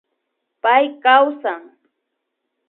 Pay 0.61 0.85
kawsan 1.03 1.61